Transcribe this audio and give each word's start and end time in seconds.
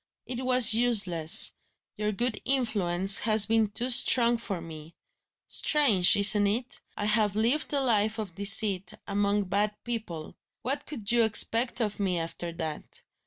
It 0.25 0.43
was 0.43 0.73
useless; 0.73 1.53
your 1.95 2.11
good 2.11 2.41
influence 2.43 3.19
has 3.19 3.45
been 3.45 3.69
too 3.69 3.91
strong 3.91 4.37
for 4.39 4.59
me. 4.59 4.95
Strange, 5.47 6.15
isn't 6.17 6.47
it? 6.47 6.81
I 6.97 7.05
have 7.05 7.35
lived 7.35 7.71
a 7.71 7.79
life 7.81 8.17
of 8.17 8.33
deceit, 8.33 8.95
among 9.07 9.43
bad 9.43 9.75
people. 9.83 10.35
What 10.63 10.87
could 10.87 11.11
you 11.11 11.21
expect 11.21 11.79
of 11.81 11.99
me, 11.99 12.17
after 12.17 12.51
that? 12.53 13.03